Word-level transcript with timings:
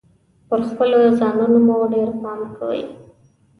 پر 0.47 0.59
خپلو 0.69 0.99
ځانونو 1.19 1.57
مو 1.65 1.75
ډیر 1.93 2.09
پام 2.21 2.39
کوﺉ. 2.55 2.89